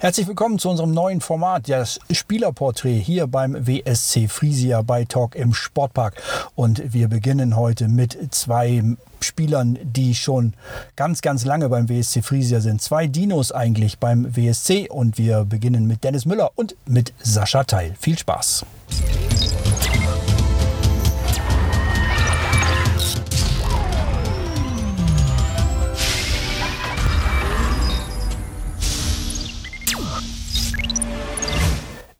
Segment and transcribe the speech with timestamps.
[0.00, 5.52] Herzlich willkommen zu unserem neuen Format, das Spielerporträt hier beim WSC Frisia bei Talk im
[5.52, 6.22] Sportpark.
[6.54, 8.80] Und wir beginnen heute mit zwei
[9.18, 10.54] Spielern, die schon
[10.94, 12.80] ganz, ganz lange beim WSC Frisia sind.
[12.80, 14.88] Zwei Dinos eigentlich beim WSC.
[14.88, 17.96] Und wir beginnen mit Dennis Müller und mit Sascha Teil.
[17.98, 18.64] Viel Spaß!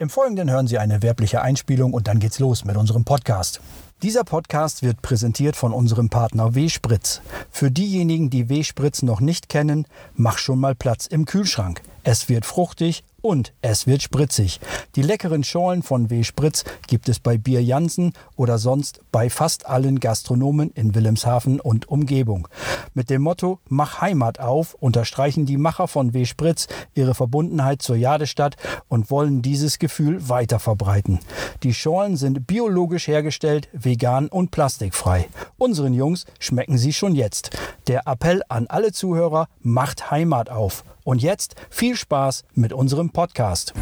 [0.00, 3.60] Im Folgenden hören Sie eine werbliche Einspielung und dann geht's los mit unserem Podcast.
[4.00, 7.20] Dieser Podcast wird präsentiert von unserem Partner W-Spritz.
[7.50, 11.82] Für diejenigen, die W-Spritz noch nicht kennen, mach schon mal Platz im Kühlschrank.
[12.04, 14.60] Es wird fruchtig und es wird spritzig.
[14.94, 16.22] Die leckeren Schorlen von W.
[16.22, 21.88] Spritz gibt es bei Bier Jansen oder sonst bei fast allen Gastronomen in Wilhelmshaven und
[21.88, 22.48] Umgebung.
[22.94, 26.24] Mit dem Motto Mach Heimat auf unterstreichen die Macher von W.
[26.24, 28.56] Spritz ihre Verbundenheit zur Jadestadt
[28.88, 31.18] und wollen dieses Gefühl weiter verbreiten.
[31.64, 35.28] Die Schorlen sind biologisch hergestellt, vegan und plastikfrei.
[35.56, 37.50] Unseren Jungs schmecken sie schon jetzt.
[37.88, 40.84] Der Appell an alle Zuhörer, macht Heimat auf.
[41.08, 43.72] Und jetzt viel Spaß mit unserem Podcast.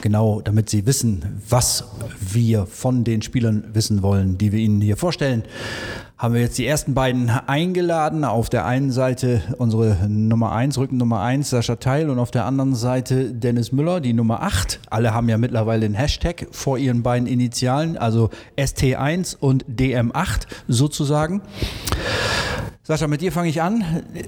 [0.00, 1.84] Genau, damit Sie wissen, was
[2.18, 5.42] wir von den Spielern wissen wollen, die wir Ihnen hier vorstellen,
[6.16, 8.24] haben wir jetzt die ersten beiden eingeladen.
[8.24, 12.46] Auf der einen Seite unsere Nummer 1, Rücken Nummer 1, Sascha Teil und auf der
[12.46, 14.80] anderen Seite Dennis Müller, die Nummer 8.
[14.88, 21.42] Alle haben ja mittlerweile den Hashtag vor ihren beiden Initialen, also ST1 und DM8 sozusagen.
[22.86, 23.82] Sascha, mit dir fange ich an.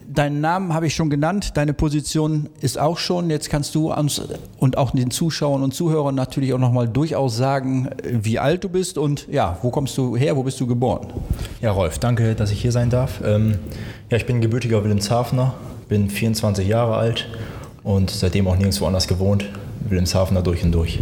[0.08, 3.28] Deinen Namen habe ich schon genannt, deine Position ist auch schon.
[3.28, 4.18] Jetzt kannst du uns
[4.56, 8.96] und auch den Zuschauern und Zuhörern natürlich auch nochmal durchaus sagen, wie alt du bist
[8.96, 11.08] und ja, wo kommst du her, wo bist du geboren?
[11.60, 13.20] Ja, Rolf, danke, dass ich hier sein darf.
[13.22, 13.58] Ähm,
[14.10, 15.52] ja, ich bin gebürtiger Wilhelmshavener,
[15.90, 17.28] bin 24 Jahre alt
[17.82, 19.44] und seitdem auch nirgendwo anders gewohnt.
[19.86, 21.00] Wilhelmshavener durch und durch.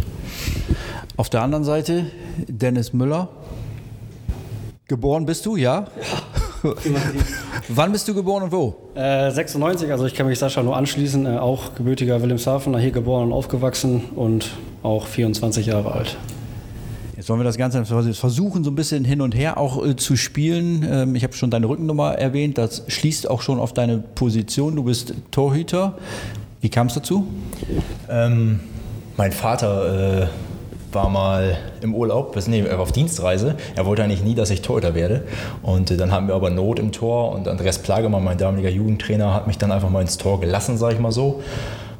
[1.15, 2.07] Auf der anderen Seite
[2.49, 3.29] Dennis Müller.
[4.89, 5.87] Geboren bist du, ja?
[7.69, 8.75] Wann bist du geboren und wo?
[8.95, 13.27] Äh, 96, also ich kann mich Sascha nur anschließen, äh, auch gebürtiger Wilhelmshaven, hier geboren
[13.27, 14.51] und aufgewachsen und
[14.83, 16.17] auch 24 Jahre alt.
[17.15, 20.15] Jetzt wollen wir das Ganze versuchen, so ein bisschen hin und her auch äh, zu
[20.15, 20.85] spielen.
[20.87, 24.75] Ähm, ich habe schon deine Rückennummer erwähnt, das schließt auch schon auf deine Position.
[24.75, 25.97] Du bist Torhüter.
[26.61, 27.27] Wie kam es dazu?
[28.09, 28.59] Ähm,
[29.17, 30.27] mein Vater äh,
[30.95, 33.55] war mal im Urlaub, nee, auf Dienstreise.
[33.75, 35.23] Er wollte eigentlich nie, dass ich Torhüter werde.
[35.61, 39.33] Und äh, dann haben wir aber Not im Tor und Andreas Plagemann, mein damaliger Jugendtrainer,
[39.33, 41.43] hat mich dann einfach mal ins Tor gelassen, sage ich mal so.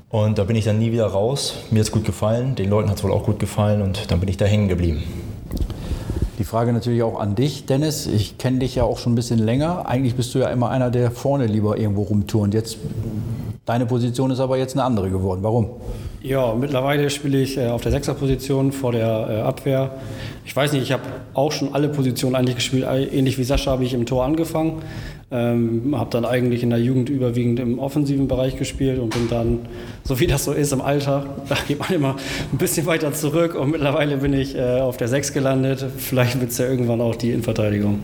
[0.09, 1.55] Und da bin ich dann nie wieder raus.
[1.71, 4.19] Mir hat es gut gefallen, den Leuten hat es wohl auch gut gefallen und dann
[4.19, 5.03] bin ich da hängen geblieben.
[6.39, 8.07] Die Frage natürlich auch an dich, Dennis.
[8.07, 9.87] Ich kenne dich ja auch schon ein bisschen länger.
[9.87, 12.53] Eigentlich bist du ja immer einer, der vorne lieber irgendwo rumturnt.
[12.53, 12.77] Jetzt,
[13.65, 15.41] deine Position ist aber jetzt eine andere geworden.
[15.43, 15.69] Warum?
[16.21, 19.91] Ja, mittlerweile spiele ich äh, auf der Sechserposition vor der äh, Abwehr.
[20.43, 21.03] Ich weiß nicht, ich habe
[21.33, 22.85] auch schon alle Positionen eigentlich gespielt.
[23.11, 24.81] Ähnlich wie Sascha habe ich im Tor angefangen.
[25.31, 29.59] Ähm, habe dann eigentlich in der Jugend überwiegend im offensiven Bereich gespielt und bin dann,
[30.03, 32.15] so wie das so ist im Alter, da geht man immer
[32.51, 35.85] ein bisschen weiter zurück und mittlerweile bin ich äh, auf der Sechs gelandet.
[35.97, 37.99] Vielleicht wird es ja irgendwann auch die Innenverteidigung.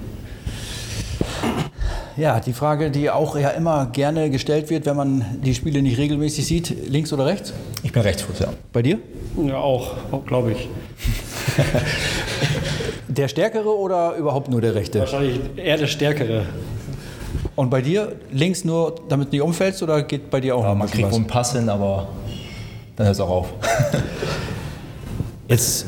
[2.17, 5.97] Ja, die Frage, die auch ja immer gerne gestellt wird, wenn man die Spiele nicht
[5.97, 7.53] regelmäßig sieht, links oder rechts?
[7.83, 8.47] Ich bin Rechtsfuß, ja.
[8.73, 8.99] Bei dir?
[9.45, 10.67] Ja, auch, auch glaube ich.
[13.07, 14.99] der Stärkere oder überhaupt nur der Rechte?
[14.99, 16.45] Wahrscheinlich eher der Stärkere.
[17.55, 20.73] Und bei dir links nur, damit du nicht umfällst oder geht bei dir auch ja,
[20.73, 22.07] Man kriegt wohl einen Pass hin, aber
[22.95, 23.53] dann hört es auch auf.
[25.47, 25.85] Jetzt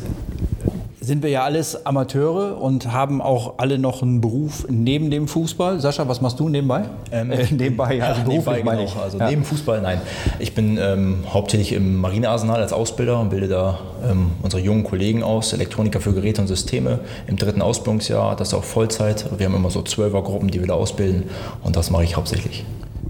[1.04, 5.82] sind wir ja alles Amateure und haben auch alle noch einen Beruf neben dem Fußball.
[5.82, 6.86] Sascha, was machst du nebenbei?
[7.12, 8.96] Ähm, äh, nebenbei, also ja, beruflich meine ich.
[8.96, 9.30] Also ja.
[9.30, 10.02] neben Fußball, nein.
[10.40, 15.24] Ich bin ähm, hauptsächlich im Marinearsenal als Ausbilder und bilde da ähm, unsere jungen Kollegen
[15.24, 18.38] aus, Elektroniker für Geräte und Systeme im dritten Ausbildungsjahr.
[18.38, 19.26] Das ist auch Vollzeit.
[19.38, 21.24] Wir haben immer so Zwölfergruppen, die wir da ausbilden
[21.64, 22.64] und das mache ich hauptsächlich.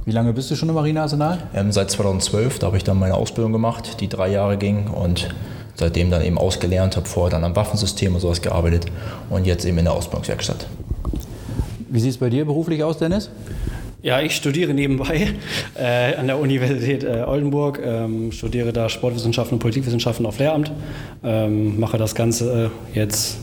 [0.06, 1.38] Wie lange bist du schon im Marinearsenal?
[1.54, 5.30] Ähm, seit 2012, da habe ich dann meine Ausbildung gemacht, die drei Jahre ging und
[5.75, 8.86] seitdem dann eben ausgelernt, habe vorher dann am Waffensystem und sowas gearbeitet
[9.30, 10.68] und jetzt eben in der Ausbildungswerkstatt.
[11.90, 13.30] Wie sieht es bei dir beruflich aus, Dennis?
[14.02, 15.30] Ja, ich studiere nebenbei
[15.75, 20.72] äh, an der Universität äh, Oldenburg, ähm, studiere da Sportwissenschaften und Politikwissenschaften auf Lehramt,
[21.24, 23.38] ähm, mache das Ganze äh, jetzt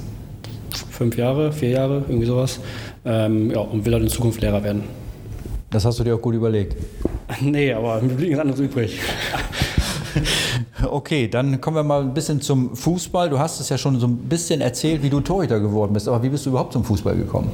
[0.91, 2.61] fünf Jahre, vier Jahre, irgendwie sowas,
[3.07, 4.83] ähm, ja, und will dann in Zukunft Lehrer werden.
[5.71, 6.77] Das hast du dir auch gut überlegt?
[7.41, 9.01] nee, aber mir blieb nichts anderes übrig.
[10.83, 13.29] Okay, dann kommen wir mal ein bisschen zum Fußball.
[13.29, 16.23] Du hast es ja schon so ein bisschen erzählt, wie du Torhüter geworden bist, aber
[16.23, 17.51] wie bist du überhaupt zum Fußball gekommen?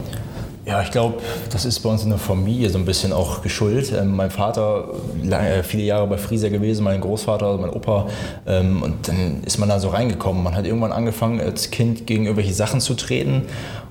[0.66, 1.18] Ja, ich glaube,
[1.50, 3.92] das ist bei uns in der Familie so ein bisschen auch geschuldet.
[3.92, 4.88] Ähm, mein Vater
[5.22, 8.08] lange, äh, viele Jahre bei Frieser gewesen, mein Großvater, mein Opa.
[8.46, 10.42] Ähm, und dann ist man da so reingekommen.
[10.42, 13.42] Man hat irgendwann angefangen, als Kind gegen irgendwelche Sachen zu treten,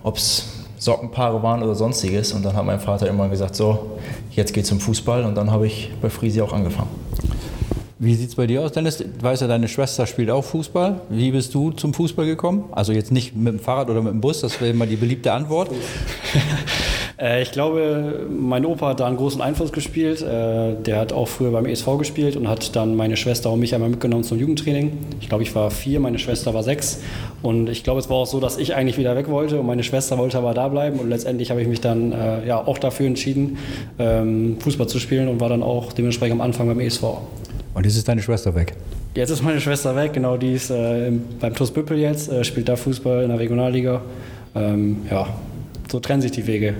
[0.04, 0.48] ob es
[0.78, 2.34] Sockenpaare waren oder sonstiges.
[2.34, 3.98] Und dann hat mein Vater irgendwann gesagt, so,
[4.32, 5.24] jetzt geht's zum Fußball.
[5.24, 6.90] Und dann habe ich bei Frieser auch angefangen.
[7.98, 9.00] Wie sieht es bei dir aus, Dennis?
[9.00, 11.00] Ich weiß ja, deine Schwester spielt auch Fußball.
[11.10, 12.66] Wie bist du zum Fußball gekommen?
[12.74, 15.32] Also jetzt nicht mit dem Fahrrad oder mit dem Bus, das wäre immer die beliebte
[15.32, 15.70] Antwort.
[17.18, 20.22] Äh, ich glaube, mein Opa hat da einen großen Einfluss gespielt.
[20.22, 23.74] Äh, der hat auch früher beim ESV gespielt und hat dann meine Schwester und mich
[23.74, 24.98] einmal mitgenommen zum Jugendtraining.
[25.22, 27.00] Ich glaube, ich war vier, meine Schwester war sechs.
[27.42, 29.84] Und ich glaube, es war auch so, dass ich eigentlich wieder weg wollte und meine
[29.84, 31.00] Schwester wollte aber da bleiben.
[31.00, 33.60] Und letztendlich habe ich mich dann äh, ja, auch dafür entschieden,
[33.98, 37.04] ähm, Fußball zu spielen und war dann auch dementsprechend am Anfang beim ESV.
[37.76, 38.74] Und jetzt ist deine Schwester weg.
[39.14, 42.70] Jetzt ist meine Schwester weg, genau, die ist äh, beim TuS Büppel jetzt, äh, spielt
[42.70, 44.02] da Fußball in der Regionalliga.
[44.56, 45.28] Ähm, ja,
[45.92, 46.76] so trennen sich die Wege.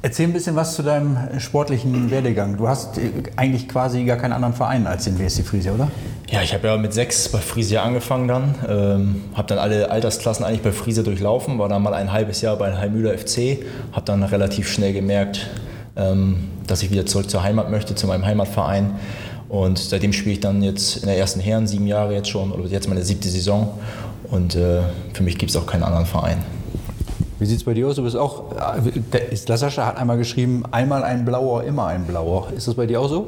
[0.00, 2.56] Erzähl ein bisschen was zu deinem sportlichen Werdegang.
[2.56, 5.90] Du hast äh, eigentlich quasi gar keinen anderen Verein als den WSC Friesia, oder?
[6.30, 8.54] Ja, ich habe ja mit sechs bei Friesia angefangen dann.
[8.66, 12.56] Ähm, habe dann alle Altersklassen eigentlich bei Friesia durchlaufen, war dann mal ein halbes Jahr
[12.56, 13.58] bei Heimühler FC.
[13.92, 15.50] Habe dann relativ schnell gemerkt,
[15.94, 18.94] ähm, dass ich wieder zurück zur Heimat möchte, zu meinem Heimatverein.
[19.52, 22.64] Und seitdem spiele ich dann jetzt in der ersten Herren sieben Jahre jetzt schon, oder
[22.68, 23.78] jetzt meine siebte Saison.
[24.30, 24.80] Und äh,
[25.12, 26.38] für mich gibt es auch keinen anderen Verein.
[27.38, 27.96] Wie sieht es bei dir aus?
[27.96, 28.44] Du bist auch,
[28.80, 32.48] äh, Sascha hat einmal geschrieben, einmal ein Blauer, immer ein Blauer.
[32.56, 33.26] Ist das bei dir auch so?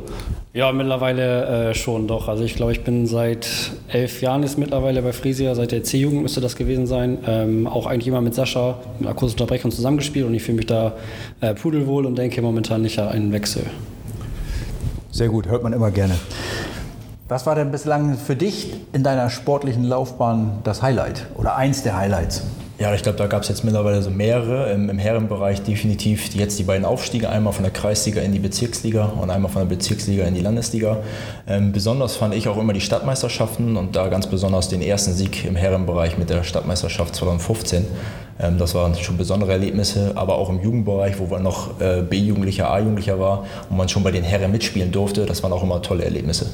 [0.55, 2.27] Ja, mittlerweile äh, schon doch.
[2.29, 3.47] Also ich glaube, ich bin seit
[3.89, 7.19] elf Jahren ist mittlerweile bei Frisia, seit der C-Jugend müsste das gewesen sein.
[7.27, 10.67] Ähm, auch eigentlich immer mit Sascha in einer kurzen Unterbrechung zusammengespielt und ich fühle mich
[10.67, 10.95] da
[11.43, 13.65] äh, pudelwohl und denke momentan nicht an einen Wechsel.
[15.15, 16.17] Sehr gut, hört man immer gerne.
[17.29, 21.97] Was war denn bislang für dich in deiner sportlichen Laufbahn das Highlight oder eins der
[21.97, 22.43] Highlights?
[22.81, 24.73] Ja, ich glaube, da gab es jetzt mittlerweile so mehrere.
[24.73, 28.41] Im, Im, Herrenbereich definitiv die, jetzt die beiden Aufstiege, einmal von der Kreisliga in die
[28.41, 30.97] Bezirksliga und einmal von der Bezirksliga in die Landesliga.
[31.47, 35.45] Ähm, besonders fand ich auch immer die Stadtmeisterschaften und da ganz besonders den ersten Sieg
[35.45, 37.87] im Herrenbereich mit der Stadtmeisterschaft 2015.
[38.41, 42.71] Ähm, das waren schon besondere Erlebnisse, aber auch im Jugendbereich, wo man noch äh, B-Jugendlicher,
[42.71, 46.05] A-Jugendlicher war und man schon bei den Herren mitspielen durfte, das waren auch immer tolle
[46.05, 46.47] Erlebnisse.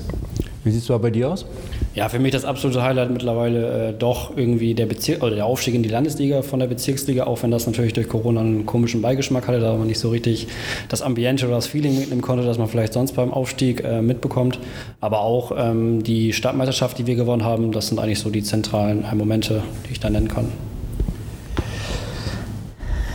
[0.62, 1.46] Wie sieht es bei dir aus?
[1.94, 5.74] Ja, für mich das absolute Highlight mittlerweile äh, doch irgendwie der, Bezirk oder der Aufstieg
[5.74, 9.48] in die Landesliga von der Bezirksliga, auch wenn das natürlich durch Corona einen komischen Beigeschmack
[9.48, 10.48] hatte, da man nicht so richtig
[10.90, 14.58] das Ambiente oder das Feeling mitnehmen konnte, das man vielleicht sonst beim Aufstieg äh, mitbekommt.
[15.00, 19.04] Aber auch ähm, die Stadtmeisterschaft, die wir gewonnen haben, das sind eigentlich so die zentralen
[19.14, 20.52] Momente, die ich da nennen kann.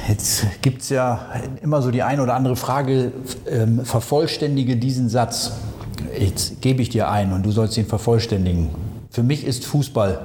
[0.07, 1.27] Jetzt gibt es ja
[1.61, 3.11] immer so die eine oder andere Frage,
[3.49, 5.53] ähm, vervollständige diesen Satz
[6.19, 8.69] jetzt gebe ich dir ein und du sollst ihn vervollständigen.
[9.09, 10.19] Für mich ist Fußball.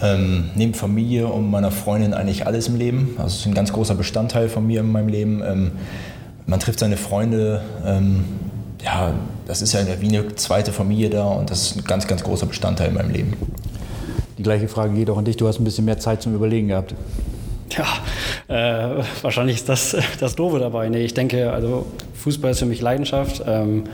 [0.00, 3.16] Ähm, neben Familie und meiner Freundin eigentlich alles im Leben.
[3.18, 5.42] Also es ist ein ganz großer Bestandteil von mir in meinem Leben.
[5.44, 5.72] Ähm,
[6.46, 7.62] man trifft seine Freunde.
[7.84, 8.24] Ähm,
[8.84, 9.12] ja,
[9.48, 12.46] das ist ja wie eine zweite Familie da und das ist ein ganz, ganz großer
[12.46, 13.34] Bestandteil in meinem Leben.
[14.38, 15.36] Die gleiche Frage geht auch an dich.
[15.36, 16.94] Du hast ein bisschen mehr Zeit zum Überlegen gehabt.
[17.76, 17.86] Ja,
[18.48, 20.88] äh, wahrscheinlich ist das das Doofe dabei.
[20.88, 23.42] Nee, ich denke, also Fußball ist für mich Leidenschaft.
[23.46, 23.84] Ähm,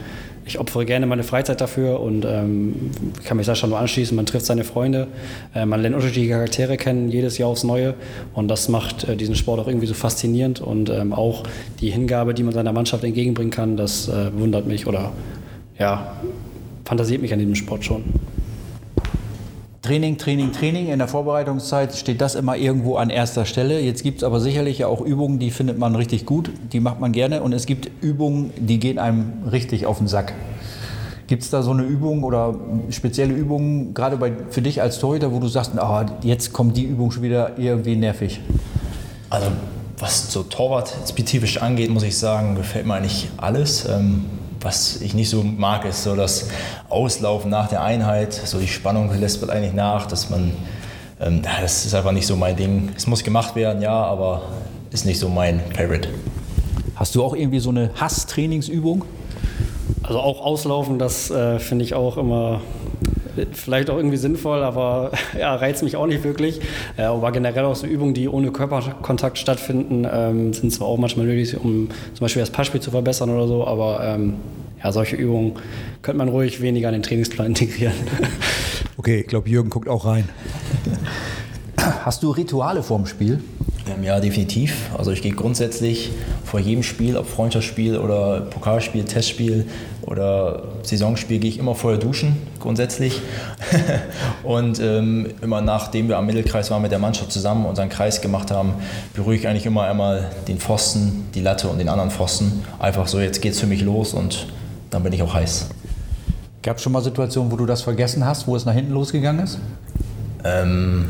[0.46, 2.90] ich opfere gerne meine Freizeit dafür und ähm,
[3.24, 4.14] kann mich da schon nur anschließen.
[4.14, 5.06] Man trifft seine Freunde,
[5.54, 7.94] äh, man lernt unterschiedliche Charaktere kennen, jedes Jahr aufs Neue.
[8.34, 10.60] Und das macht äh, diesen Sport auch irgendwie so faszinierend.
[10.60, 11.44] Und ähm, auch
[11.80, 15.12] die Hingabe, die man seiner Mannschaft entgegenbringen kann, das äh, wundert mich oder
[15.78, 16.14] ja,
[16.84, 18.04] fantasiert mich an diesem Sport schon.
[19.84, 20.88] Training, Training, Training.
[20.88, 23.80] In der Vorbereitungszeit steht das immer irgendwo an erster Stelle.
[23.80, 27.00] Jetzt gibt es aber sicherlich ja auch Übungen, die findet man richtig gut, die macht
[27.00, 27.42] man gerne.
[27.42, 30.32] Und es gibt Übungen, die gehen einem richtig auf den Sack.
[31.26, 32.54] Gibt es da so eine Übung oder
[32.88, 36.84] spezielle Übungen, gerade bei, für dich als Torhüter, wo du sagst, oh, jetzt kommt die
[36.84, 38.40] Übung schon wieder irgendwie nervig?
[39.28, 39.48] Also
[39.98, 43.86] was so Torwart-spezifisch angeht, muss ich sagen, gefällt mir eigentlich alles.
[43.86, 44.24] Ähm
[44.64, 46.48] was ich nicht so mag, ist so das
[46.88, 48.32] Auslaufen nach der Einheit.
[48.32, 50.52] So die Spannung lässt man eigentlich nach, dass man,
[51.20, 52.90] ähm, das ist einfach nicht so mein Ding.
[52.96, 54.42] Es muss gemacht werden, ja, aber
[54.90, 56.08] ist nicht so mein Favorite.
[56.96, 59.04] Hast du auch irgendwie so eine Hasstrainingsübung?
[60.02, 62.60] Also auch auslaufen, das äh, finde ich auch immer
[63.52, 66.60] vielleicht auch irgendwie sinnvoll, aber ja, reizt mich auch nicht wirklich.
[66.96, 71.26] Äh, aber generell auch so Übungen, die ohne Körperkontakt stattfinden, ähm, sind zwar auch manchmal
[71.26, 74.34] nötig, um zum Beispiel das Passspiel zu verbessern oder so, aber ähm,
[74.82, 75.54] ja, solche Übungen
[76.02, 77.94] könnte man ruhig weniger in den Trainingsplan integrieren.
[78.96, 80.28] Okay, ich glaube, Jürgen guckt auch rein.
[81.76, 83.40] Hast du Rituale vorm Spiel?
[83.86, 84.90] Ähm, ja, definitiv.
[84.96, 86.10] Also ich gehe grundsätzlich
[86.54, 89.66] vor jedem Spiel, ob Freundschaftsspiel oder Pokalspiel, Testspiel
[90.02, 93.20] oder Saisonspiel, gehe ich immer vorher duschen, grundsätzlich.
[94.44, 98.52] und ähm, immer nachdem wir am Mittelkreis waren mit der Mannschaft zusammen unseren Kreis gemacht
[98.52, 98.74] haben,
[99.14, 102.62] berühre ich eigentlich immer einmal den Pfosten, die Latte und den anderen Pfosten.
[102.78, 104.46] Einfach so, jetzt geht's für mich los und
[104.90, 105.70] dann bin ich auch heiß.
[106.62, 109.42] Gab es schon mal Situationen, wo du das vergessen hast, wo es nach hinten losgegangen
[109.42, 109.58] ist?
[110.44, 111.08] Ähm,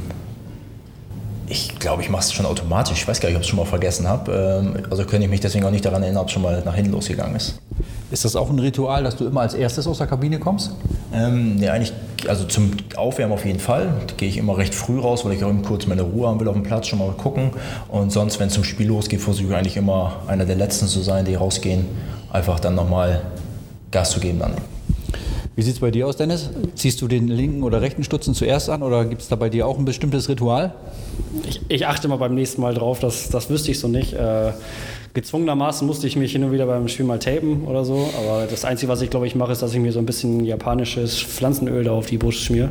[1.54, 2.99] ich glaube, ich mache es schon automatisch.
[2.99, 4.61] Ich weiß gar nicht, ob ich es schon mal vergessen habe.
[4.64, 6.75] Ähm, also könnte ich mich deswegen auch nicht daran erinnern, ob es schon mal nach
[6.75, 7.61] hinten losgegangen ist.
[8.11, 10.73] Ist das auch ein Ritual, dass du immer als erstes aus der Kabine kommst?
[11.12, 11.92] Ähm, ja, eigentlich,
[12.28, 13.94] also zum Aufwärmen auf jeden Fall.
[14.06, 16.40] Da gehe ich immer recht früh raus, weil ich auch eben kurz meine Ruhe haben
[16.40, 17.52] will auf dem Platz, schon mal gucken.
[17.88, 21.00] Und sonst, wenn es zum Spiel losgeht, versuche ich eigentlich immer einer der Letzten zu
[21.02, 21.87] sein, die rausgehen.
[22.32, 23.23] Einfach dann nochmal
[23.92, 24.74] Gas zu geben dann.
[25.56, 26.50] Wie sieht es bei dir aus, Dennis?
[26.75, 29.68] Ziehst du den linken oder rechten Stutzen zuerst an oder gibt es da bei dir
[29.68, 30.75] auch ein bestimmtes Ritual?
[31.49, 34.14] Ich, ich, achte mal beim nächsten Mal drauf, das, das wüsste ich so nicht.
[34.14, 34.50] Äh,
[35.14, 38.64] gezwungenermaßen musste ich mich hin und wieder beim Spiel mal tapen oder so, aber das
[38.64, 41.84] Einzige, was ich glaube ich mache, ist, dass ich mir so ein bisschen japanisches Pflanzenöl
[41.84, 42.70] da auf die Brust schmier.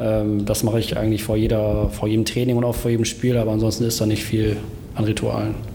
[0.00, 3.36] Ähm, das mache ich eigentlich vor, jeder, vor jedem Training und auch vor jedem Spiel,
[3.36, 4.56] aber ansonsten ist da nicht viel
[4.94, 5.73] an Ritualen.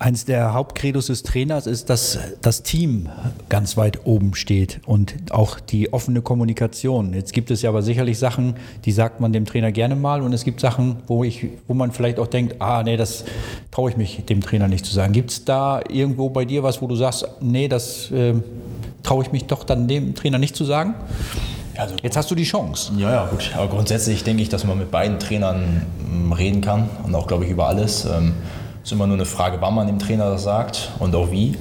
[0.00, 3.08] Eins der Hauptcredos des Trainers ist, dass das Team
[3.48, 7.14] ganz weit oben steht und auch die offene Kommunikation.
[7.14, 10.32] Jetzt gibt es ja aber sicherlich Sachen, die sagt man dem Trainer gerne mal und
[10.32, 13.24] es gibt Sachen, wo, ich, wo man vielleicht auch denkt, ah nee, das
[13.72, 15.12] traue ich mich dem Trainer nicht zu sagen.
[15.12, 18.34] Gibt es da irgendwo bei dir was, wo du sagst, nee, das äh,
[19.02, 20.94] traue ich mich doch dann dem Trainer nicht zu sagen?
[21.76, 22.92] Also Jetzt hast du die Chance.
[22.98, 23.50] Ja, ja, gut.
[23.56, 27.44] Aber grundsätzlich denke ich, dass man mit beiden Trainern mm, reden kann und auch, glaube
[27.44, 28.04] ich, über alles.
[28.04, 28.34] Ähm,
[28.88, 31.56] ist immer nur eine Frage, wann man dem Trainer das sagt und auch wie.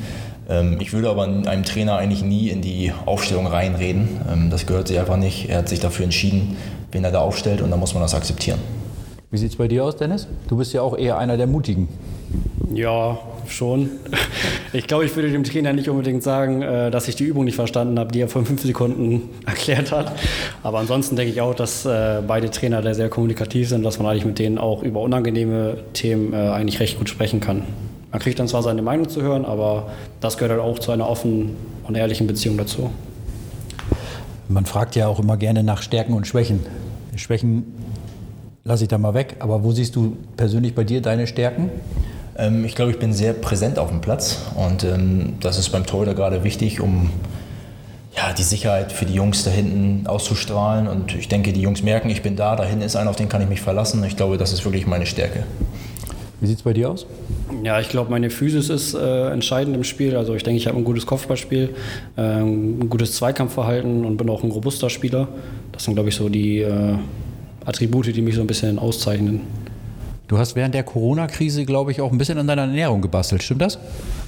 [0.47, 4.21] Ähm, ich würde aber einem Trainer eigentlich nie in die Aufstellung reinreden.
[4.31, 5.49] Ähm, das gehört sich einfach nicht.
[5.49, 6.55] Er hat sich dafür entschieden,
[6.93, 8.59] wen er da aufstellt und dann muss man das akzeptieren.
[9.29, 10.25] Wie sieht es bei dir aus, Dennis?
[10.47, 11.89] Du bist ja auch eher einer der Mutigen.
[12.73, 13.19] Ja,
[13.51, 13.89] schon.
[14.73, 17.55] Ich glaube, ich würde dem Trainer nicht unbedingt sagen, äh, dass ich die Übung nicht
[17.55, 20.11] verstanden habe, die er vor fünf Sekunden erklärt hat.
[20.63, 24.07] Aber ansonsten denke ich auch, dass äh, beide Trainer da sehr kommunikativ sind, dass man
[24.07, 27.63] eigentlich mit denen auch über unangenehme Themen äh, eigentlich recht gut sprechen kann.
[28.11, 31.09] Man kriegt dann zwar seine Meinung zu hören, aber das gehört halt auch zu einer
[31.09, 31.55] offenen
[31.87, 32.89] und ehrlichen Beziehung dazu.
[34.49, 36.61] Man fragt ja auch immer gerne nach Stärken und Schwächen.
[37.15, 37.65] Schwächen
[38.63, 41.69] lasse ich da mal weg, aber wo siehst du persönlich bei dir deine Stärken?
[42.37, 45.85] Ähm, ich glaube, ich bin sehr präsent auf dem Platz und ähm, das ist beim
[45.85, 47.09] Torhüter gerade wichtig, um
[48.15, 50.87] ja, die Sicherheit für die Jungs da hinten auszustrahlen.
[50.87, 53.29] Und ich denke, die Jungs merken, ich bin da, da hinten ist einer, auf den
[53.29, 54.03] kann ich mich verlassen.
[54.03, 55.43] Ich glaube, das ist wirklich meine Stärke.
[56.39, 57.07] Wie sieht es bei dir aus?
[57.63, 60.15] Ja, ich glaube, meine Physis ist äh, entscheidend im Spiel.
[60.15, 61.75] Also ich denke, ich habe ein gutes Kopfballspiel,
[62.15, 65.27] äh, ein gutes Zweikampfverhalten und bin auch ein robuster Spieler.
[65.71, 66.95] Das sind, glaube ich, so die äh,
[67.65, 69.41] Attribute, die mich so ein bisschen auszeichnen.
[70.27, 73.61] Du hast während der Corona-Krise, glaube ich, auch ein bisschen an deiner Ernährung gebastelt, stimmt
[73.61, 73.79] das?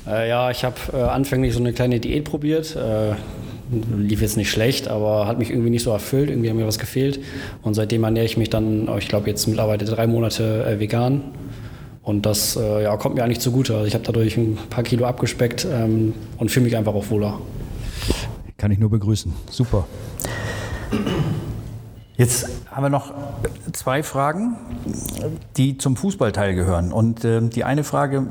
[0.07, 2.73] Äh, ja, ich habe äh, anfänglich so eine kleine Diät probiert.
[2.75, 3.15] Äh,
[3.97, 6.29] lief jetzt nicht schlecht, aber hat mich irgendwie nicht so erfüllt.
[6.29, 7.19] Irgendwie hat mir was gefehlt.
[7.63, 11.21] Und seitdem ernähre ich mich dann, oh, ich glaube, jetzt mittlerweile drei Monate äh, vegan.
[12.01, 13.73] Und das äh, ja, kommt mir eigentlich zugute.
[13.73, 17.41] Also ich habe dadurch ein paar Kilo abgespeckt ähm, und fühle mich einfach auch wohler.
[18.57, 19.33] Kann ich nur begrüßen.
[19.49, 19.85] Super.
[22.15, 22.49] Jetzt
[22.79, 23.13] haben wir noch
[23.73, 24.55] zwei Fragen,
[25.57, 26.93] die zum Fußballteil gehören.
[26.93, 28.27] Und äh, die eine Frage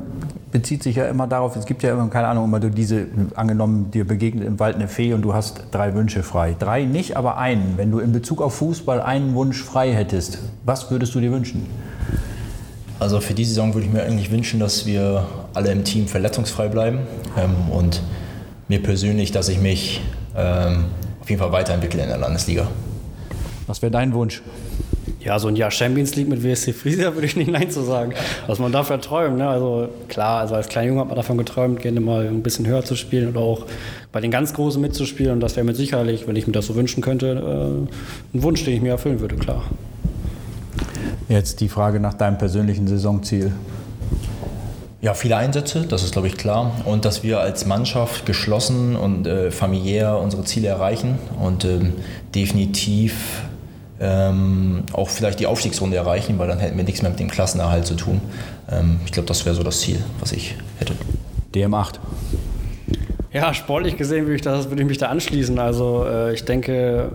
[0.51, 3.91] bezieht sich ja immer darauf, es gibt ja immer, keine Ahnung, immer du diese, angenommen,
[3.91, 6.55] dir begegnet im Wald eine Fee und du hast drei Wünsche frei.
[6.57, 7.77] Drei nicht, aber einen.
[7.77, 11.67] Wenn du in Bezug auf Fußball einen Wunsch frei hättest, was würdest du dir wünschen?
[12.97, 16.69] Also für die Saison würde ich mir eigentlich wünschen, dass wir alle im Team verletzungsfrei
[16.69, 17.01] bleiben
[17.37, 18.01] ähm, und
[18.67, 20.01] mir persönlich, dass ich mich
[20.35, 20.85] ähm,
[21.21, 22.67] auf jeden Fall weiterentwickle in der Landesliga.
[23.69, 24.41] Was wäre dein Wunsch?
[25.23, 28.13] Ja, so ein Jahr Champions League mit WSC Frieser würde ich nicht Nein zu sagen.
[28.47, 29.37] Was man dafür träumt.
[29.37, 29.47] Ne?
[29.47, 32.83] Also klar, also als kleiner Junge hat man davon geträumt, gerne mal ein bisschen höher
[32.83, 33.67] zu spielen oder auch
[34.11, 35.33] bei den ganz Großen mitzuspielen.
[35.33, 37.87] Und das wäre mit sicherlich, wenn ich mir das so wünschen könnte,
[38.33, 39.65] äh, ein Wunsch, den ich mir erfüllen würde, klar.
[41.27, 43.51] Jetzt die Frage nach deinem persönlichen Saisonziel.
[45.01, 46.71] Ja, viele Einsätze, das ist, glaube ich, klar.
[46.85, 51.93] Und dass wir als Mannschaft geschlossen und äh, familiär unsere Ziele erreichen und ähm,
[52.33, 53.43] definitiv
[53.99, 57.85] ähm, auch vielleicht die Aufstiegsrunde erreichen, weil dann hätten wir nichts mehr mit dem Klassenerhalt
[57.85, 58.21] zu tun.
[58.71, 60.93] Ähm, ich glaube, das wäre so das Ziel, was ich hätte.
[61.53, 61.95] DM8.
[63.33, 65.59] Ja, sportlich gesehen würde ich, das, würde ich mich da anschließen.
[65.59, 67.11] Also äh, ich denke,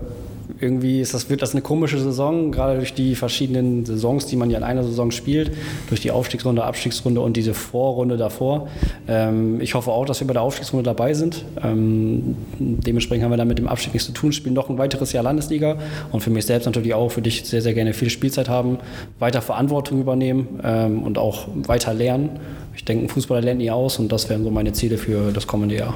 [0.61, 4.51] irgendwie ist das, wird das eine komische Saison, gerade durch die verschiedenen Saisons, die man
[4.51, 5.53] ja in einer Saison spielt,
[5.89, 8.69] durch die Aufstiegsrunde, Abstiegsrunde und diese Vorrunde davor.
[9.09, 11.45] Ähm, ich hoffe auch, dass wir bei der Aufstiegsrunde dabei sind.
[11.63, 15.13] Ähm, dementsprechend haben wir dann mit dem Abstieg nichts zu tun, spielen noch ein weiteres
[15.13, 15.77] Jahr Landesliga
[16.13, 18.79] und für mich selbst natürlich auch, für dich sehr, sehr gerne viel Spielzeit haben,
[19.19, 22.31] weiter Verantwortung übernehmen ähm, und auch weiter lernen.
[22.77, 25.47] Ich denke, ein Fußballer lernt nie aus und das wären so meine Ziele für das
[25.47, 25.95] kommende Jahr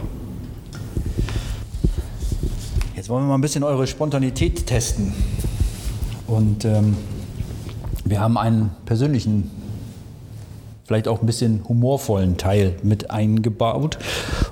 [3.09, 5.15] jetzt wollen wir mal ein bisschen eure Spontanität testen.
[6.27, 6.95] Und ähm,
[8.05, 9.51] wir haben einen persönlichen,
[10.85, 13.97] vielleicht auch ein bisschen humorvollen Teil mit eingebaut.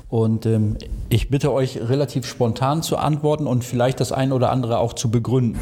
[0.09, 0.79] Und ähm,
[1.11, 5.11] ich bitte euch relativ spontan zu antworten und vielleicht das ein oder andere auch zu
[5.11, 5.61] begründen.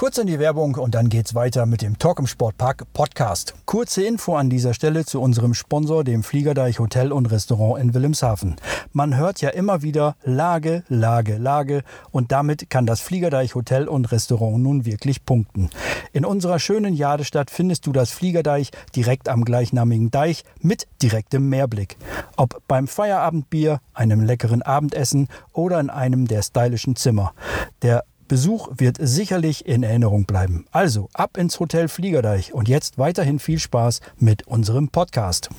[0.00, 3.52] Kurz in die Werbung und dann geht's weiter mit dem Talk im Sportpark Podcast.
[3.66, 8.56] Kurze Info an dieser Stelle zu unserem Sponsor, dem Fliegerdeich Hotel und Restaurant in Wilhelmshaven.
[8.94, 14.10] Man hört ja immer wieder Lage, Lage, Lage und damit kann das Fliegerdeich Hotel und
[14.10, 15.68] Restaurant nun wirklich punkten.
[16.14, 21.98] In unserer schönen Jadestadt findest du das Fliegerdeich direkt am gleichnamigen Deich mit direktem Meerblick.
[22.38, 27.34] Ob beim Feierabendbier, einem leckeren Abendessen oder in einem der stylischen Zimmer.
[27.82, 30.64] Der Besuch wird sicherlich in Erinnerung bleiben.
[30.70, 35.50] Also ab ins Hotel Fliegerdeich und jetzt weiterhin viel Spaß mit unserem Podcast.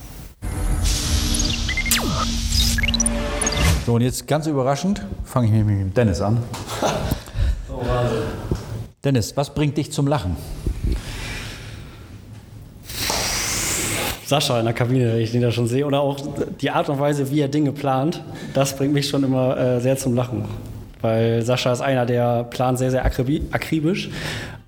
[3.85, 6.37] So, und jetzt ganz überraschend fange ich mit Dennis an.
[9.03, 10.37] Dennis, was bringt dich zum Lachen?
[14.25, 15.85] Sascha in der Kabine, wenn ich den da schon sehe.
[15.85, 16.17] Oder auch
[16.61, 18.23] die Art und Weise, wie er Dinge plant,
[18.53, 20.70] das bringt mich schon immer äh, sehr zum Lachen.
[21.01, 24.09] Weil Sascha ist einer, der plant sehr, sehr akribisch.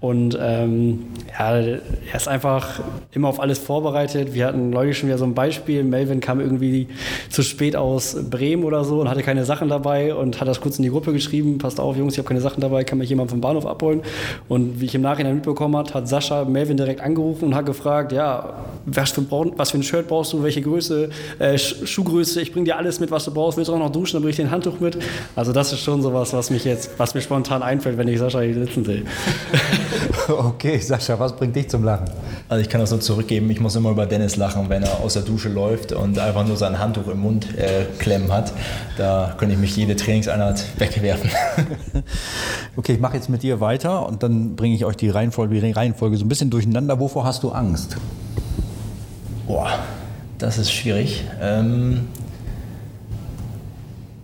[0.04, 1.06] Und ähm,
[1.40, 1.80] ja, er
[2.14, 2.82] ist einfach
[3.14, 4.34] immer auf alles vorbereitet.
[4.34, 5.82] Wir hatten neulich schon wieder so ein Beispiel.
[5.86, 6.90] Melvin kam irgendwie
[7.30, 10.78] zu spät aus Bremen oder so und hatte keine Sachen dabei und hat das kurz
[10.78, 11.58] in die Gruppe geschrieben.
[11.58, 14.02] Passt auf, Jungs, ich habe keine Sachen dabei, kann mich jemand vom Bahnhof abholen.
[14.50, 18.12] Und wie ich im Nachhinein mitbekommen habe, hat Sascha Melvin direkt angerufen und hat gefragt,
[18.12, 18.56] ja,
[18.86, 19.24] was für,
[19.56, 23.10] was für ein Shirt brauchst du, welche Größe, äh, Schuhgröße, ich bring dir alles mit,
[23.10, 23.58] was du brauchst.
[23.58, 24.98] Willst du auch noch duschen, dann bring ich dir ein Handtuch mit.
[25.38, 28.42] Also das ist schon sowas, was mich jetzt, was mir spontan einfällt, wenn ich Sascha
[28.42, 29.04] hier sitzen sehe.
[30.28, 32.06] Okay, Sascha, was bringt dich zum Lachen?
[32.50, 35.14] Also ich kann das nur zurückgeben, ich muss immer über Dennis lachen, wenn er aus
[35.14, 38.54] der Dusche läuft und einfach nur sein Handtuch im Mund äh, klemmen hat.
[38.98, 41.30] Da könnte ich mich jede Trainingseinheit wegwerfen.
[42.76, 45.72] Okay, ich mache jetzt mit dir weiter und dann bringe ich euch die Reihenfolge, die
[45.72, 47.00] Reihenfolge so ein bisschen durcheinander.
[47.00, 47.98] Wovor hast du Angst?
[49.46, 49.78] Boah,
[50.40, 51.24] das ist schwierig.
[51.40, 52.08] Ähm,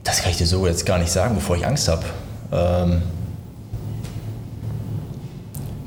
[0.04, 2.03] das kann ich dir so jetzt gar nicht sagen, bevor ich Angst habe.
[2.51, 3.03] Ähm,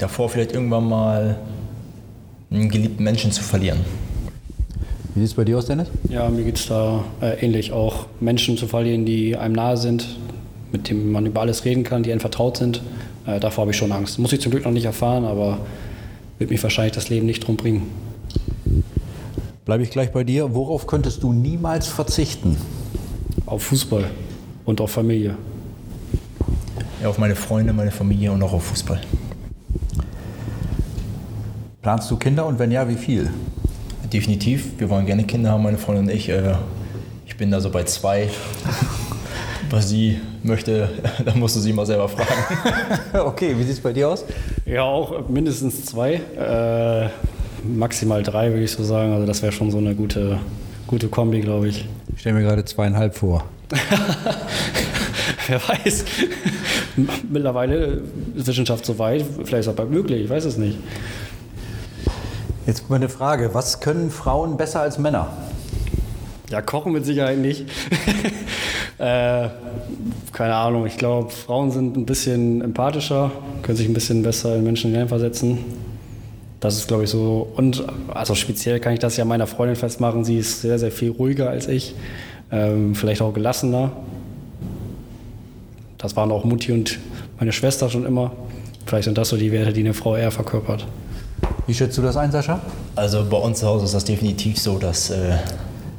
[0.02, 1.38] davor vielleicht irgendwann mal
[2.50, 3.78] einen geliebten Menschen zu verlieren.
[5.14, 5.88] Wie sieht es bei dir aus, Dennis?
[6.08, 8.06] Ja, mir geht es da äh, ähnlich auch.
[8.20, 10.16] Menschen zu verlieren, die einem nahe sind,
[10.72, 12.82] mit denen man über alles reden kann, die einem vertraut sind.
[13.26, 14.18] Äh, davor habe ich schon Angst.
[14.18, 15.58] Muss ich zum Glück noch nicht erfahren, aber
[16.38, 17.82] wird mich wahrscheinlich das Leben nicht drum bringen.
[19.64, 20.54] Bleibe ich gleich bei dir.
[20.54, 22.56] Worauf könntest du niemals verzichten?
[23.46, 24.10] Auf Fußball
[24.64, 25.36] und auf Familie.
[27.02, 29.00] Ja, auf meine Freunde, meine Familie und auch auf Fußball.
[31.82, 33.28] Planst du Kinder und wenn ja, wie viel?
[34.12, 34.78] Definitiv.
[34.78, 36.28] Wir wollen gerne Kinder haben, meine Freundin und ich.
[36.28, 36.54] Äh,
[37.26, 38.30] ich bin da so bei zwei.
[39.68, 40.90] Was sie möchte,
[41.24, 42.30] da musst du sie mal selber fragen.
[43.26, 44.24] okay, wie sieht es bei dir aus?
[44.64, 46.20] Ja, auch mindestens zwei.
[46.38, 47.08] Äh,
[47.66, 49.12] maximal drei, würde ich so sagen.
[49.12, 50.38] Also das wäre schon so eine gute,
[50.86, 51.88] gute Kombi, glaube ich.
[52.14, 53.44] Ich stelle mir gerade zweieinhalb vor.
[55.48, 56.04] Wer weiß.
[57.28, 58.02] Mittlerweile
[58.36, 60.78] ist Wissenschaft so weit, vielleicht ist das bald möglich, ich weiß es nicht.
[62.64, 63.54] Jetzt mal eine Frage.
[63.54, 65.32] Was können Frauen besser als Männer?
[66.48, 67.62] Ja, kochen mit Sicherheit nicht.
[68.98, 69.48] äh,
[70.32, 74.62] keine Ahnung, ich glaube, Frauen sind ein bisschen empathischer, können sich ein bisschen besser in
[74.62, 75.58] Menschen hineinversetzen.
[76.60, 77.48] Das ist, glaube ich, so.
[77.56, 80.24] Und also speziell kann ich das ja meiner Freundin festmachen.
[80.24, 81.96] Sie ist sehr, sehr viel ruhiger als ich.
[82.52, 83.90] Ähm, vielleicht auch gelassener.
[85.98, 87.00] Das waren auch Mutti und
[87.40, 88.30] meine Schwester schon immer.
[88.86, 90.86] Vielleicht sind das so die Werte, die eine Frau eher verkörpert.
[91.66, 92.60] Wie schätzt du das ein, Sascha?
[92.96, 95.36] Also bei uns zu Hause ist das definitiv so, dass äh,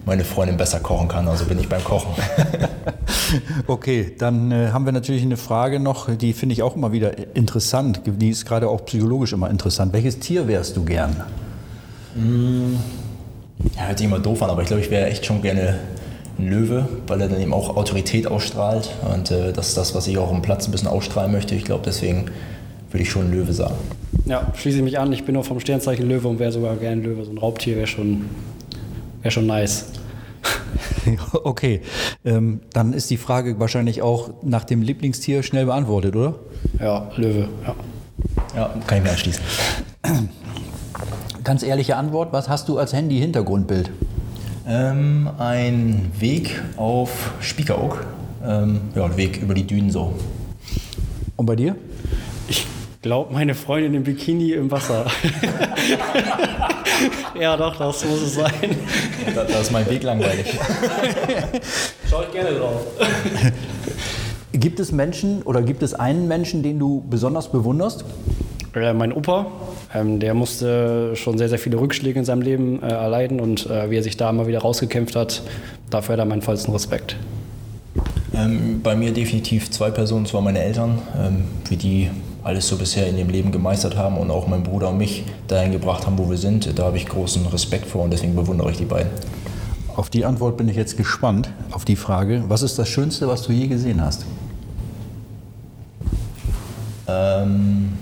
[0.05, 1.27] meine Freundin besser kochen kann.
[1.27, 2.11] Also bin ich beim Kochen.
[3.67, 7.35] okay, dann äh, haben wir natürlich eine Frage noch, die finde ich auch immer wieder
[7.35, 8.01] interessant.
[8.05, 9.93] Die ist gerade auch psychologisch immer interessant.
[9.93, 11.15] Welches Tier wärst du gern?
[12.15, 12.75] Mm,
[13.75, 15.79] ja, hört sich immer doof an, aber ich glaube, ich wäre echt schon gerne
[16.37, 18.89] ein Löwe, weil er dann eben auch Autorität ausstrahlt.
[19.13, 21.55] Und äh, das ist das, was ich auch im Platz ein bisschen ausstrahlen möchte.
[21.55, 22.25] Ich glaube, deswegen
[22.91, 23.75] würde ich schon ein Löwe sagen.
[24.25, 25.11] Ja, schließe ich mich an.
[25.11, 27.25] Ich bin auch vom Sternzeichen Löwe und wäre sogar gerne Löwe.
[27.25, 28.29] So ein Raubtier wäre schon,
[29.21, 29.85] wär schon nice.
[31.33, 31.81] Okay,
[32.23, 36.35] ähm, dann ist die Frage wahrscheinlich auch nach dem Lieblingstier schnell beantwortet, oder?
[36.79, 37.75] Ja, Löwe, ja.
[38.55, 39.43] Ja, kann ich mir anschließen.
[41.43, 43.91] Ganz ehrliche Antwort, was hast du als Handy-Hintergrundbild?
[44.65, 48.05] Ähm, ein Weg auf Spiekeroog.
[48.45, 50.13] Ähm, ja, ein Weg über die Dünen so.
[51.35, 51.75] Und bei dir?
[53.03, 55.05] Ich glaube, meine Freundin im Bikini im Wasser.
[57.37, 58.77] ja, doch, das muss es sein.
[59.35, 60.45] Da, da ist mein Weg langweilig.
[62.09, 62.79] Schau ich gerne drauf.
[64.53, 68.05] Gibt es Menschen oder gibt es einen Menschen, den du besonders bewunderst?
[68.73, 69.47] Äh, mein Opa,
[69.93, 73.91] ähm, der musste schon sehr, sehr viele Rückschläge in seinem Leben äh, erleiden und äh,
[73.91, 75.43] wie er sich da immer wieder rausgekämpft hat,
[75.89, 77.17] dafür hat er meinen vollsten Respekt.
[78.33, 82.09] Ähm, bei mir definitiv zwei Personen, zwar meine Eltern, ähm, wie die
[82.43, 85.71] alles so bisher in dem Leben gemeistert haben und auch mein Bruder und mich dahin
[85.71, 86.77] gebracht haben, wo wir sind.
[86.77, 89.11] Da habe ich großen Respekt vor und deswegen bewundere ich die beiden.
[89.95, 92.43] Auf die Antwort bin ich jetzt gespannt, auf die Frage.
[92.47, 94.25] Was ist das Schönste, was du je gesehen hast?
[97.07, 97.93] Ähm,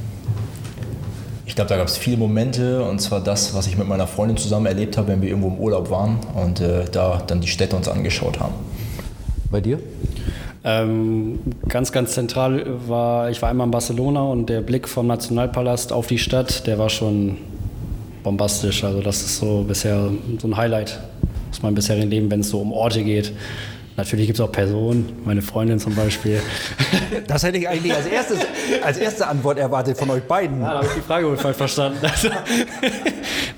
[1.46, 4.38] ich glaube, da gab es viele Momente und zwar das, was ich mit meiner Freundin
[4.38, 7.76] zusammen erlebt habe, wenn wir irgendwo im Urlaub waren und äh, da dann die Städte
[7.76, 8.54] uns angeschaut haben.
[9.52, 9.80] Bei dir?
[10.64, 15.92] Ähm, ganz, ganz zentral war, ich war einmal in Barcelona und der Blick vom Nationalpalast
[15.92, 17.38] auf die Stadt, der war schon
[18.22, 18.84] bombastisch.
[18.84, 21.00] Also das ist so bisher so ein Highlight
[21.50, 23.34] aus meinem bisherigen Leben, wenn es so um Orte geht.
[23.98, 26.40] Natürlich gibt es auch Personen, meine Freundin zum Beispiel.
[27.28, 28.40] Das hätte ich eigentlich als, erstes,
[28.84, 30.62] als erste Antwort erwartet von euch beiden.
[30.62, 32.00] Ja, da habe ich die Frage wohl falsch verstanden.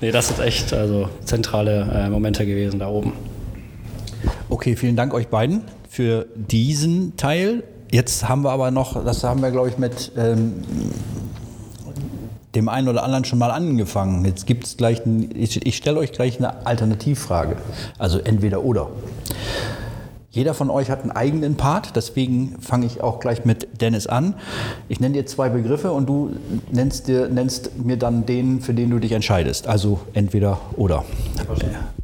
[0.00, 3.12] Nee, das sind echt also, zentrale äh, Momente gewesen da oben.
[4.48, 5.62] Okay, vielen Dank euch beiden
[5.94, 7.62] für diesen Teil.
[7.92, 10.64] Jetzt haben wir aber noch, das haben wir glaube ich mit ähm,
[12.56, 14.24] dem einen oder anderen schon mal angefangen.
[14.24, 17.56] Jetzt gibt es gleich, ein, ich, ich stelle euch gleich eine Alternativfrage.
[17.96, 18.90] Also entweder oder.
[20.34, 24.34] Jeder von euch hat einen eigenen Part, deswegen fange ich auch gleich mit Dennis an.
[24.88, 26.32] Ich nenne dir zwei Begriffe und du
[26.72, 29.68] nennst, dir, nennst mir dann den, für den du dich entscheidest.
[29.68, 31.04] Also entweder oder.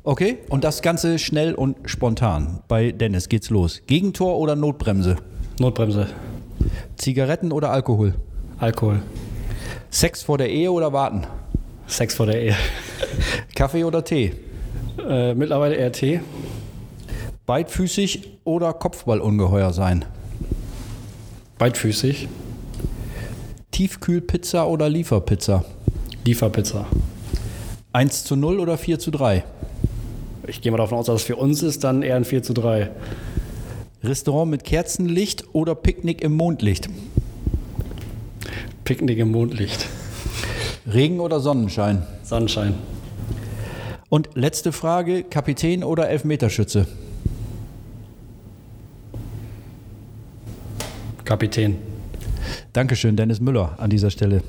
[0.04, 2.60] Okay, und das Ganze schnell und spontan.
[2.68, 3.82] Bei Dennis geht's los.
[3.88, 5.16] Gegentor oder Notbremse?
[5.58, 6.06] Notbremse.
[6.98, 8.14] Zigaretten oder Alkohol?
[8.58, 9.02] Alkohol.
[9.90, 11.26] Sex vor der Ehe oder warten?
[11.88, 12.54] Sex vor der Ehe.
[13.56, 14.34] Kaffee oder Tee?
[15.04, 16.20] Äh, mittlerweile eher Tee.
[17.50, 20.04] Beidfüßig oder Kopfballungeheuer sein?
[21.58, 22.28] Beidfüßig.
[23.72, 25.64] Tiefkühlpizza oder Lieferpizza?
[26.24, 26.86] Lieferpizza.
[27.92, 29.42] 1 zu 0 oder 4 zu 3?
[30.46, 32.54] Ich gehe mal davon aus, dass es für uns ist, dann eher ein 4 zu
[32.54, 32.88] 3.
[34.04, 36.88] Restaurant mit Kerzenlicht oder Picknick im Mondlicht?
[38.84, 39.88] Picknick im Mondlicht.
[40.86, 42.06] Regen oder Sonnenschein?
[42.22, 42.74] Sonnenschein.
[44.08, 46.86] Und letzte Frage, Kapitän oder Elfmeterschütze?
[51.30, 51.76] Kapitän.
[52.72, 54.42] Dankeschön, Dennis Müller an dieser Stelle.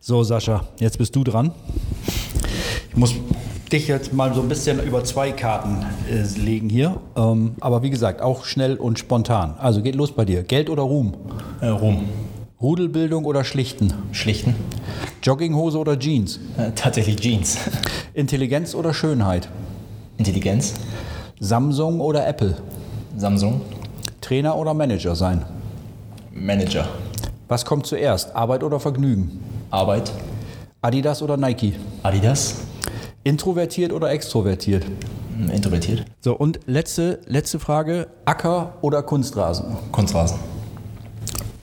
[0.00, 1.52] So, Sascha, jetzt bist du dran.
[2.90, 3.14] Ich muss
[3.70, 6.98] dich jetzt mal so ein bisschen über zwei Karten äh, legen hier.
[7.14, 9.54] Ähm, aber wie gesagt, auch schnell und spontan.
[9.56, 10.42] Also geht los bei dir.
[10.42, 11.14] Geld oder Ruhm?
[11.60, 12.08] Äh, Ruhm.
[12.60, 13.92] Rudelbildung oder Schlichten?
[14.10, 14.56] Schlichten.
[15.22, 16.40] Jogginghose oder Jeans?
[16.56, 17.56] Äh, tatsächlich Jeans.
[18.14, 19.48] Intelligenz oder Schönheit?
[20.18, 20.74] Intelligenz.
[21.38, 22.56] Samsung oder Apple?
[23.16, 23.60] Samsung.
[24.26, 25.44] Trainer oder Manager sein?
[26.32, 26.88] Manager.
[27.46, 28.34] Was kommt zuerst?
[28.34, 29.38] Arbeit oder Vergnügen?
[29.70, 30.10] Arbeit.
[30.82, 31.74] Adidas oder Nike?
[32.02, 32.56] Adidas.
[33.22, 34.84] Introvertiert oder extrovertiert?
[35.36, 36.06] Hm, Introvertiert.
[36.20, 39.76] So, und letzte, letzte Frage: Acker oder Kunstrasen?
[39.92, 40.38] Kunstrasen.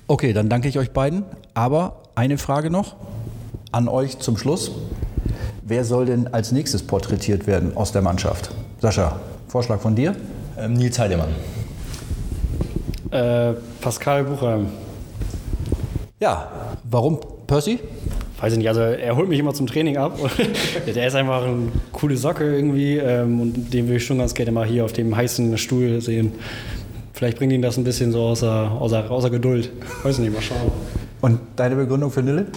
[0.08, 1.26] Okay, dann danke ich euch beiden.
[1.54, 2.96] Aber eine Frage noch
[3.74, 4.72] an euch zum Schluss.
[5.64, 8.52] Wer soll denn als nächstes porträtiert werden aus der Mannschaft?
[8.80, 10.16] Sascha, Vorschlag von dir?
[10.58, 11.30] Ähm, Nils Heidemann.
[13.14, 14.68] Äh, Pascal Buchheim.
[16.20, 16.50] Ja,
[16.90, 17.78] warum Percy?
[18.40, 20.18] Weiß ich nicht, also er holt mich immer zum Training ab.
[20.88, 24.52] der ist einfach eine coole Socke irgendwie ähm, und den will ich schon ganz gerne
[24.52, 26.32] mal hier auf dem heißen Stuhl sehen.
[27.14, 29.70] Vielleicht bringt ihn das ein bisschen so außer, außer, außer Geduld.
[30.02, 30.72] Weiß nicht, mal schauen.
[31.22, 32.48] Und deine Begründung für Nille?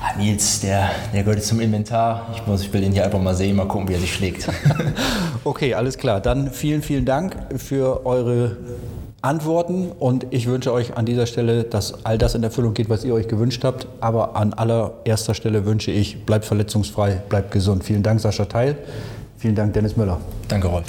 [0.00, 2.32] Ah, Nils, der, der gehört jetzt zum Inventar.
[2.34, 4.48] Ich, muss, ich will ihn hier einfach mal sehen, mal gucken, wie er sich schlägt.
[5.42, 6.20] Okay, alles klar.
[6.20, 8.58] Dann vielen, vielen Dank für eure
[9.22, 13.04] Antworten und ich wünsche euch an dieser Stelle, dass all das in Erfüllung geht, was
[13.04, 13.86] ihr euch gewünscht habt.
[14.00, 17.84] Aber an allererster Stelle wünsche ich, bleibt verletzungsfrei, bleibt gesund.
[17.84, 18.78] Vielen Dank, Sascha Teil.
[19.36, 20.18] Vielen Dank, Dennis Müller.
[20.48, 20.86] Danke, Rolf.